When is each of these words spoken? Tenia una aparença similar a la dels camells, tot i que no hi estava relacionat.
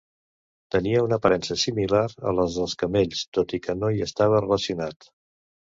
Tenia 0.75 1.03
una 1.07 1.19
aparença 1.21 1.57
similar 1.65 2.01
a 2.31 2.35
la 2.39 2.47
dels 2.55 2.75
camells, 2.85 3.23
tot 3.41 3.55
i 3.61 3.63
que 3.69 3.79
no 3.85 3.95
hi 3.99 4.05
estava 4.09 4.43
relacionat. 4.47 5.11